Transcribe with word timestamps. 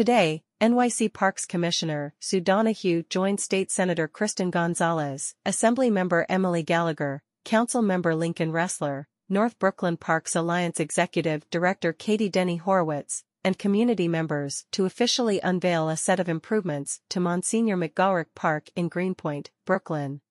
Today, 0.00 0.44
NYC 0.62 1.12
Parks 1.12 1.44
Commissioner 1.44 2.14
Sue 2.20 2.40
Donoghue 2.40 3.02
joined 3.10 3.38
State 3.38 3.70
Senator 3.70 4.08
Kristen 4.08 4.50
Gonzalez, 4.50 5.34
Assembly 5.44 5.90
Member 5.90 6.24
Emily 6.26 6.62
Gallagher, 6.62 7.22
Council 7.44 7.82
Member 7.82 8.14
Lincoln 8.14 8.50
Ressler, 8.50 9.04
North 9.28 9.58
Brooklyn 9.58 9.98
Parks 9.98 10.34
Alliance 10.34 10.80
Executive 10.80 11.44
Director 11.50 11.92
Katie 11.92 12.30
Denny 12.30 12.56
Horowitz, 12.56 13.24
and 13.44 13.58
community 13.58 14.08
members 14.08 14.64
to 14.72 14.86
officially 14.86 15.38
unveil 15.42 15.90
a 15.90 15.98
set 15.98 16.18
of 16.18 16.30
improvements 16.30 17.02
to 17.10 17.20
Monsignor 17.20 17.76
McGolrick 17.76 18.34
Park 18.34 18.70
in 18.74 18.88
Greenpoint, 18.88 19.50
Brooklyn. 19.66 20.22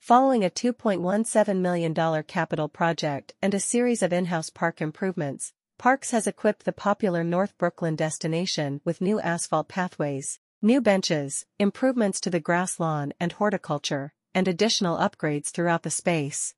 Following 0.00 0.42
a 0.42 0.48
$2.17 0.48 1.58
million 1.58 2.22
capital 2.22 2.70
project 2.70 3.34
and 3.42 3.52
a 3.52 3.60
series 3.60 4.02
of 4.02 4.14
in-house 4.14 4.48
park 4.48 4.80
improvements, 4.80 5.52
Parks 5.78 6.10
has 6.10 6.26
equipped 6.26 6.64
the 6.64 6.72
popular 6.72 7.22
North 7.22 7.56
Brooklyn 7.56 7.94
destination 7.94 8.80
with 8.84 9.00
new 9.00 9.20
asphalt 9.20 9.68
pathways, 9.68 10.40
new 10.60 10.80
benches, 10.80 11.46
improvements 11.60 12.20
to 12.22 12.30
the 12.30 12.40
grass 12.40 12.80
lawn 12.80 13.12
and 13.20 13.30
horticulture, 13.30 14.12
and 14.34 14.48
additional 14.48 14.98
upgrades 14.98 15.50
throughout 15.50 15.84
the 15.84 15.90
space. 15.90 16.52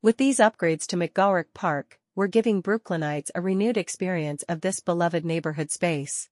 With 0.00 0.16
these 0.16 0.38
upgrades 0.38 0.86
to 0.86 0.96
McGolrick 0.96 1.52
Park, 1.52 2.00
we're 2.14 2.26
giving 2.26 2.62
Brooklynites 2.62 3.30
a 3.34 3.42
renewed 3.42 3.76
experience 3.76 4.44
of 4.44 4.62
this 4.62 4.80
beloved 4.80 5.26
neighborhood 5.26 5.70
space. 5.70 6.30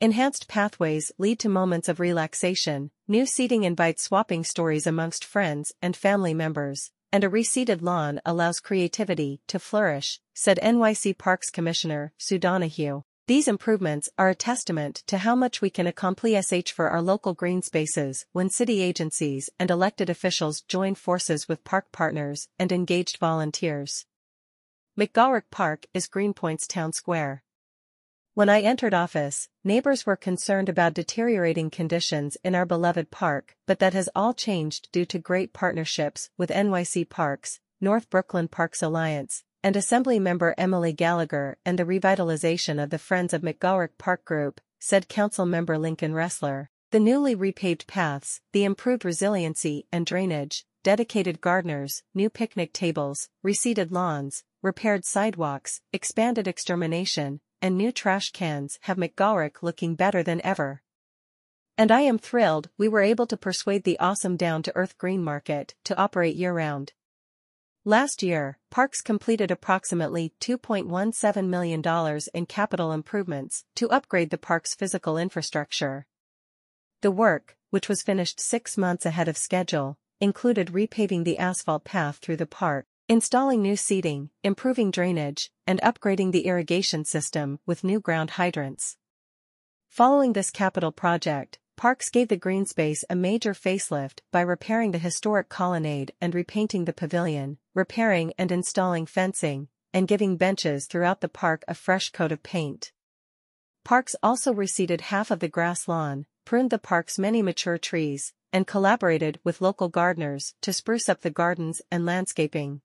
Enhanced 0.00 0.46
pathways 0.46 1.10
lead 1.18 1.40
to 1.40 1.48
moments 1.48 1.88
of 1.88 1.98
relaxation, 1.98 2.92
new 3.08 3.26
seating 3.26 3.64
invites 3.64 4.04
swapping 4.04 4.44
stories 4.44 4.86
amongst 4.86 5.24
friends 5.24 5.72
and 5.82 5.96
family 5.96 6.34
members, 6.34 6.92
and 7.12 7.24
a 7.24 7.28
reseeded 7.28 7.82
lawn 7.82 8.20
allows 8.24 8.60
creativity 8.60 9.40
to 9.46 9.58
flourish, 9.58 10.20
said 10.34 10.58
NYC 10.62 11.16
Parks 11.18 11.50
Commissioner 11.50 12.12
Sue 12.18 12.38
Donoghue. 12.38 13.02
These 13.26 13.46
improvements 13.46 14.08
are 14.18 14.28
a 14.28 14.34
testament 14.34 15.04
to 15.06 15.18
how 15.18 15.36
much 15.36 15.60
we 15.60 15.70
can 15.70 15.86
accomplish 15.86 16.72
for 16.72 16.88
our 16.88 17.00
local 17.00 17.32
green 17.32 17.62
spaces 17.62 18.26
when 18.32 18.50
city 18.50 18.82
agencies 18.82 19.48
and 19.58 19.70
elected 19.70 20.10
officials 20.10 20.62
join 20.62 20.96
forces 20.96 21.48
with 21.48 21.62
park 21.62 21.92
partners 21.92 22.48
and 22.58 22.72
engaged 22.72 23.18
volunteers. 23.18 24.04
McGolrick 24.98 25.44
Park 25.50 25.86
is 25.94 26.08
Greenpoint's 26.08 26.66
town 26.66 26.92
square. 26.92 27.44
When 28.34 28.48
I 28.48 28.60
entered 28.60 28.94
office, 28.94 29.48
neighbors 29.64 30.06
were 30.06 30.14
concerned 30.14 30.68
about 30.68 30.94
deteriorating 30.94 31.68
conditions 31.68 32.36
in 32.44 32.54
our 32.54 32.64
beloved 32.64 33.10
park, 33.10 33.56
but 33.66 33.80
that 33.80 33.92
has 33.92 34.08
all 34.14 34.34
changed 34.34 34.88
due 34.92 35.04
to 35.06 35.18
great 35.18 35.52
partnerships 35.52 36.30
with 36.38 36.50
NYC 36.50 37.08
Parks, 37.08 37.58
North 37.80 38.08
Brooklyn 38.08 38.46
Parks 38.46 38.84
Alliance, 38.84 39.42
and 39.64 39.74
Assembly 39.74 40.20
member 40.20 40.54
Emily 40.56 40.92
Gallagher 40.92 41.58
and 41.66 41.76
the 41.76 41.84
revitalization 41.84 42.80
of 42.80 42.90
the 42.90 43.00
Friends 43.00 43.34
of 43.34 43.42
McGolrick 43.42 43.98
Park 43.98 44.24
Group, 44.24 44.60
said 44.78 45.08
Council 45.08 45.44
member 45.44 45.76
Lincoln 45.76 46.12
Restler. 46.12 46.68
The 46.92 47.00
newly 47.00 47.34
repaved 47.34 47.88
paths, 47.88 48.40
the 48.52 48.62
improved 48.62 49.04
resiliency 49.04 49.86
and 49.90 50.06
drainage, 50.06 50.64
dedicated 50.84 51.40
gardeners, 51.40 52.04
new 52.14 52.30
picnic 52.30 52.72
tables, 52.72 53.28
reseeded 53.44 53.90
lawns, 53.90 54.44
repaired 54.62 55.04
sidewalks, 55.04 55.80
expanded 55.92 56.46
extermination, 56.46 57.40
and 57.62 57.76
new 57.76 57.92
trash 57.92 58.30
cans 58.32 58.78
have 58.82 58.96
McGolrick 58.96 59.62
looking 59.62 59.94
better 59.94 60.22
than 60.22 60.40
ever. 60.44 60.82
And 61.76 61.90
I 61.90 62.00
am 62.00 62.18
thrilled 62.18 62.68
we 62.76 62.88
were 62.88 63.00
able 63.00 63.26
to 63.26 63.36
persuade 63.36 63.84
the 63.84 63.98
awesome 63.98 64.36
down-to-earth 64.36 64.98
green 64.98 65.22
market 65.22 65.74
to 65.84 65.96
operate 65.96 66.36
year-round. 66.36 66.92
Last 67.84 68.22
year, 68.22 68.58
Parks 68.70 69.00
completed 69.00 69.50
approximately 69.50 70.34
$2.17 70.40 71.48
million 71.48 72.20
in 72.34 72.46
capital 72.46 72.92
improvements 72.92 73.64
to 73.74 73.88
upgrade 73.90 74.30
the 74.30 74.38
park's 74.38 74.74
physical 74.74 75.16
infrastructure. 75.16 76.06
The 77.00 77.10
work, 77.10 77.56
which 77.70 77.88
was 77.88 78.02
finished 78.02 78.38
six 78.38 78.76
months 78.76 79.06
ahead 79.06 79.28
of 79.28 79.38
schedule, 79.38 79.96
included 80.20 80.68
repaving 80.68 81.24
the 81.24 81.38
asphalt 81.38 81.84
path 81.84 82.18
through 82.18 82.36
the 82.36 82.46
park, 82.46 82.86
Installing 83.10 83.60
new 83.60 83.74
seating, 83.74 84.30
improving 84.44 84.92
drainage, 84.92 85.50
and 85.66 85.80
upgrading 85.80 86.30
the 86.30 86.46
irrigation 86.46 87.04
system 87.04 87.58
with 87.66 87.82
new 87.82 87.98
ground 87.98 88.30
hydrants. 88.30 88.98
Following 89.88 90.32
this 90.32 90.52
capital 90.52 90.92
project, 90.92 91.58
Parks 91.76 92.08
gave 92.08 92.28
the 92.28 92.36
green 92.36 92.66
space 92.66 93.04
a 93.10 93.16
major 93.16 93.52
facelift 93.52 94.20
by 94.30 94.42
repairing 94.42 94.92
the 94.92 94.98
historic 94.98 95.48
colonnade 95.48 96.12
and 96.20 96.36
repainting 96.36 96.84
the 96.84 96.92
pavilion, 96.92 97.58
repairing 97.74 98.32
and 98.38 98.52
installing 98.52 99.06
fencing, 99.06 99.66
and 99.92 100.06
giving 100.06 100.36
benches 100.36 100.86
throughout 100.86 101.20
the 101.20 101.28
park 101.28 101.64
a 101.66 101.74
fresh 101.74 102.10
coat 102.10 102.30
of 102.30 102.44
paint. 102.44 102.92
Parks 103.84 104.14
also 104.22 104.54
reseeded 104.54 105.00
half 105.00 105.32
of 105.32 105.40
the 105.40 105.48
grass 105.48 105.88
lawn, 105.88 106.26
pruned 106.44 106.70
the 106.70 106.78
park's 106.78 107.18
many 107.18 107.42
mature 107.42 107.76
trees, 107.76 108.34
and 108.52 108.68
collaborated 108.68 109.40
with 109.42 109.60
local 109.60 109.88
gardeners 109.88 110.54
to 110.62 110.72
spruce 110.72 111.08
up 111.08 111.22
the 111.22 111.30
gardens 111.30 111.82
and 111.90 112.06
landscaping. 112.06 112.82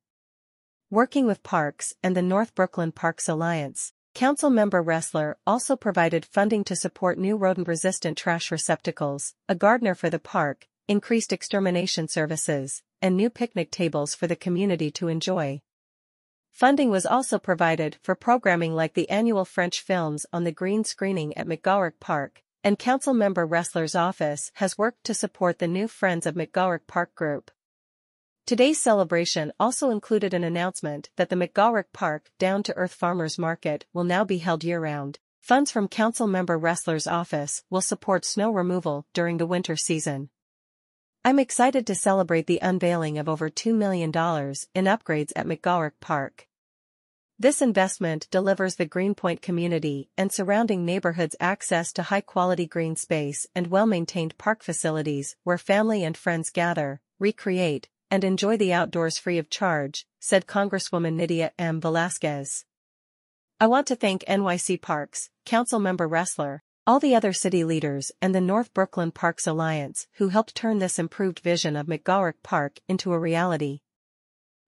Working 0.91 1.25
with 1.25 1.41
Parks 1.41 1.95
and 2.03 2.15
the 2.15 2.21
North 2.21 2.53
Brooklyn 2.53 2.91
Parks 2.91 3.27
Alliance, 3.27 3.91
Council 4.13 4.51
member 4.51 4.83
Restler 4.83 5.33
also 5.47 5.75
provided 5.75 6.23
funding 6.23 6.63
to 6.63 6.75
support 6.75 7.17
new 7.17 7.35
rodent-resistant 7.37 8.15
trash 8.19 8.51
receptacles, 8.51 9.33
a 9.49 9.55
gardener 9.55 9.95
for 9.95 10.11
the 10.11 10.19
park, 10.19 10.67
increased 10.87 11.33
extermination 11.33 12.07
services, 12.07 12.83
and 13.01 13.17
new 13.17 13.31
picnic 13.31 13.71
tables 13.71 14.13
for 14.13 14.27
the 14.27 14.35
community 14.35 14.91
to 14.91 15.07
enjoy. 15.07 15.59
Funding 16.51 16.91
was 16.91 17.07
also 17.07 17.39
provided 17.39 17.97
for 18.03 18.13
programming 18.13 18.75
like 18.75 18.93
the 18.93 19.09
annual 19.09 19.43
French 19.43 19.81
films 19.81 20.27
on 20.31 20.43
the 20.43 20.51
green 20.51 20.83
screening 20.83 21.35
at 21.35 21.47
McGolrick 21.47 21.99
Park, 21.99 22.43
and 22.63 22.77
Council 22.77 23.15
member 23.15 23.47
Restler's 23.47 23.95
office 23.95 24.51
has 24.55 24.77
worked 24.77 25.03
to 25.05 25.15
support 25.15 25.57
the 25.57 25.67
new 25.67 25.87
Friends 25.87 26.27
of 26.27 26.35
McGolrick 26.35 26.85
Park 26.85 27.15
group. 27.15 27.49
Today's 28.47 28.79
celebration 28.79 29.51
also 29.59 29.89
included 29.89 30.31
an 30.35 30.43
announcement 30.43 31.09
that 31.15 31.29
the 31.29 31.35
McGolrick 31.35 31.85
Park 31.93 32.29
Down 32.37 32.61
to 32.61 32.75
Earth 32.75 32.93
Farmers 32.93 33.39
Market 33.39 33.87
will 33.91 34.03
now 34.03 34.23
be 34.23 34.37
held 34.37 34.63
year-round. 34.63 35.17
Funds 35.41 35.71
from 35.71 35.87
council 35.87 36.27
member 36.27 36.59
Restler's 36.59 37.07
office 37.07 37.63
will 37.71 37.81
support 37.81 38.23
snow 38.23 38.51
removal 38.51 39.07
during 39.15 39.37
the 39.37 39.47
winter 39.47 39.75
season. 39.75 40.29
I'm 41.23 41.39
excited 41.39 41.87
to 41.87 41.95
celebrate 41.95 42.45
the 42.45 42.59
unveiling 42.61 43.17
of 43.17 43.27
over 43.27 43.49
$2 43.49 43.73
million 43.73 44.09
in 44.09 44.85
upgrades 44.85 45.31
at 45.35 45.47
McGolrick 45.47 45.99
Park. 45.99 46.47
This 47.39 47.63
investment 47.63 48.27
delivers 48.29 48.75
the 48.75 48.85
Greenpoint 48.85 49.41
community 49.41 50.11
and 50.19 50.31
surrounding 50.31 50.85
neighborhoods 50.85 51.35
access 51.39 51.91
to 51.93 52.03
high-quality 52.03 52.67
green 52.67 52.95
space 52.95 53.47
and 53.55 53.65
well-maintained 53.65 54.37
park 54.37 54.61
facilities 54.61 55.35
where 55.43 55.57
family 55.57 56.03
and 56.03 56.15
friends 56.15 56.51
gather, 56.51 57.01
recreate, 57.17 57.89
and 58.15 58.23
enjoy 58.23 58.55
the 58.55 58.71
outdoors 58.71 59.17
free 59.17 59.37
of 59.37 59.49
charge, 59.49 60.07
said 60.21 60.47
Congresswoman 60.47 61.15
Nydia 61.15 61.51
M. 61.59 61.81
Velázquez. 61.81 62.63
I 63.59 63.67
want 63.67 63.87
to 63.87 63.95
thank 63.97 64.23
NYC 64.23 64.81
Parks, 64.81 65.29
Councilmember 65.45 66.09
Restler, 66.09 66.59
all 66.87 67.01
the 67.01 67.13
other 67.13 67.33
city 67.33 67.65
leaders 67.65 68.13
and 68.21 68.33
the 68.33 68.39
North 68.39 68.73
Brooklyn 68.73 69.11
Parks 69.11 69.45
Alliance 69.45 70.07
who 70.13 70.29
helped 70.29 70.55
turn 70.55 70.79
this 70.79 70.97
improved 70.97 71.41
vision 71.41 71.75
of 71.75 71.87
McGolrick 71.87 72.41
Park 72.41 72.79
into 72.87 73.11
a 73.11 73.19
reality. 73.19 73.81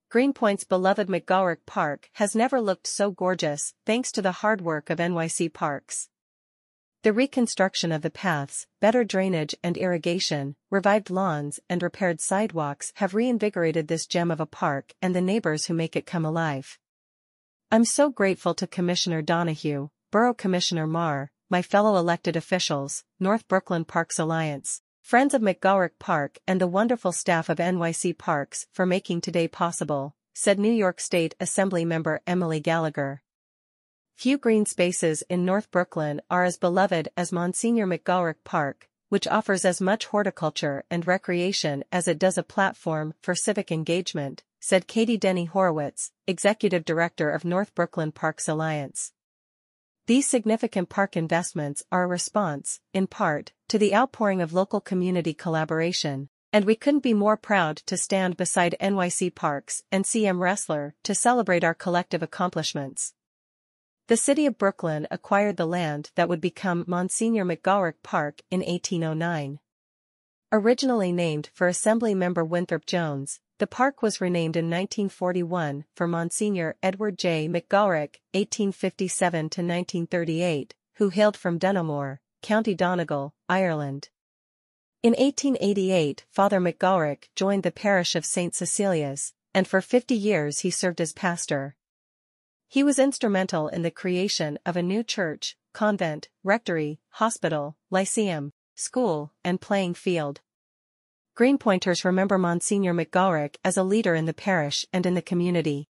Greenpoint's 0.09 0.66
beloved 0.66 1.08
McGolrick 1.08 1.66
Park 1.66 2.09
has 2.16 2.35
never 2.35 2.59
looked 2.59 2.85
so 2.85 3.12
gorgeous 3.12 3.74
thanks 3.85 4.12
to 4.12 4.22
the 4.22 4.34
hard 4.44 4.59
work 4.59 4.90
of 4.90 5.00
NYC 5.00 5.53
Parks. 5.53 6.09
The 7.03 7.13
reconstruction 7.13 7.91
of 7.91 8.02
the 8.02 8.09
paths, 8.09 8.66
better 8.80 9.03
drainage 9.03 9.56
and 9.63 9.78
irrigation, 9.78 10.56
revived 10.72 11.12
lawns 11.12 11.59
and 11.69 11.84
repaired 11.84 12.19
sidewalks 12.19 12.91
have 12.96 13.13
reinvigorated 13.13 13.88
this 13.88 14.08
gem 14.08 14.31
of 14.31 14.40
a 14.40 14.47
park 14.47 14.94
and 15.00 15.16
the 15.16 15.22
neighbors 15.22 15.66
who 15.66 15.75
make 15.75 15.96
it 15.96 16.08
come 16.08 16.25
alive. 16.25 16.80
I'm 17.72 17.85
so 17.85 18.09
grateful 18.09 18.56
to 18.56 18.66
Commissioner 18.66 19.22
Donoghue, 19.22 19.90
Borough 20.12 20.34
Commissioner 20.34 20.88
Maher, 20.88 21.31
my 21.50 21.62
fellow 21.62 21.97
elected 21.97 22.35
officials, 22.35 23.03
North 23.20 23.47
Brooklyn 23.47 23.85
Parks 23.85 24.17
Alliance, 24.17 24.82
friends 25.02 25.35
of 25.35 25.41
McGolrick 25.41 25.99
Park 25.99 26.40
and 26.47 26.59
the 26.59 26.67
wonderful 26.67 27.11
staff 27.11 27.47
of 27.47 27.59
NYC 27.59 28.17
Parks 28.17 28.66
for 28.73 28.88
making 28.88 29.22
today 29.22 29.47
possible, 29.47 30.16
said 30.34 30.58
New 30.58 30.73
York 30.73 30.99
State 30.99 31.35
Assembly 31.40 31.85
member 31.85 32.22
Emily 32.26 32.59
Gallagher. 32.59 33.22
Few 34.17 34.40
green 34.40 34.66
spaces 34.66 35.22
in 35.29 35.46
North 35.46 35.69
Brooklyn 35.69 36.23
are 36.28 36.43
as 36.43 36.58
beloved 36.58 37.08
as 37.16 37.31
Monsignor 37.31 37.85
McGolrick 37.85 38.43
Park, 38.43 38.90
which 39.09 39.28
offers 39.28 39.64
as 39.64 39.79
much 39.79 40.08
horticulture 40.08 40.84
and 40.90 41.05
recreation 41.05 41.84
as 41.91 42.08
it 42.08 42.17
does 42.17 42.35
a 42.35 42.41
platform 42.41 43.14
for 43.22 43.35
civic 43.35 43.72
engagement, 43.72 44.41
said 44.59 44.87
Katie 44.87 45.19
Denny 45.19 45.46
Horowitz, 45.46 46.14
Executive 46.25 46.84
Director 46.84 47.29
of 47.29 47.46
North 47.46 47.75
Brooklyn 47.75 48.11
Parks 48.11 48.47
Alliance. 48.47 49.14
These 50.08 50.25
significant 50.25 50.90
park 50.90 51.16
investments 51.16 51.84
are 51.91 52.05
a 52.05 52.08
response, 52.08 52.79
in 52.96 53.05
part, 53.05 53.52
to 53.67 53.78
the 53.78 53.93
outpouring 53.93 54.41
of 54.41 54.52
local 54.52 54.81
community 54.81 55.35
collaboration, 55.35 56.29
and 56.52 56.66
we 56.66 56.73
couldn't 56.73 57.03
be 57.03 57.13
more 57.13 57.37
proud 57.37 57.78
to 57.85 57.96
stand 57.96 58.35
beside 58.35 58.75
NYC 58.81 59.35
Parks 59.35 59.84
and 59.91 60.05
CM 60.05 60.40
Restler 60.40 60.93
to 61.03 61.13
celebrate 61.13 61.63
our 61.63 61.75
collective 61.75 62.23
accomplishments. 62.23 63.13
The 64.08 64.16
city 64.16 64.46
of 64.46 64.58
Brooklyn 64.58 65.06
acquired 65.12 65.58
the 65.58 65.66
land 65.66 66.12
that 66.16 66.30
would 66.30 66.40
become 66.40 66.86
Monsignor 66.88 67.44
McGolrick 67.44 68.02
Park 68.04 68.42
in 68.50 68.62
1809. 68.62 69.59
Originally 70.50 71.12
named 71.12 71.50
for 71.54 71.68
Assembly 71.68 72.16
member 72.16 72.46
Winthrop 72.46 72.86
Jones, 72.86 73.42
the 73.58 73.68
park 73.68 74.02
was 74.02 74.22
renamed 74.22 74.56
in 74.56 74.70
1941 74.70 75.84
for 75.94 76.08
Monsignor 76.08 76.78
Edward 76.82 77.20
J. 77.20 77.50
McGolrick, 77.50 78.22
1857-1938, 78.34 80.72
who 80.96 81.09
hailed 81.09 81.36
from 81.36 81.59
Dunamore, 81.59 82.22
County 82.42 82.76
Donegal, 82.76 83.34
Ireland. 83.50 84.08
In 85.04 85.12
1888 85.14 86.24
Father 86.32 86.62
McGolrick 86.62 87.26
joined 87.36 87.64
the 87.64 87.72
parish 87.72 88.16
of 88.16 88.26
St. 88.26 88.56
Cecilia's, 88.56 89.34
and 89.54 89.68
for 89.68 89.82
50 89.82 90.16
years 90.16 90.59
he 90.59 90.70
served 90.70 91.02
as 91.02 91.12
pastor. 91.12 91.76
He 92.69 92.84
was 92.84 92.99
instrumental 92.99 93.69
in 93.69 93.81
the 93.81 93.91
creation 93.91 94.59
of 94.66 94.75
a 94.75 94.84
new 94.84 95.02
church, 95.02 95.55
convent, 95.73 96.28
rectory, 96.43 96.99
hospital, 97.11 97.78
lyceum, 97.90 98.52
school, 98.75 99.31
and 99.43 99.61
playing 99.61 99.93
field. 99.93 100.41
Greenpointers 101.34 102.03
remember 102.03 102.37
Monsignor 102.37 102.93
McGolrick 102.93 103.55
as 103.64 103.78
a 103.78 103.84
leader 103.84 104.16
in 104.16 104.25
the 104.25 104.34
parish 104.34 104.85
and 104.91 105.05
in 105.05 105.14
the 105.14 105.22
community. 105.22 105.87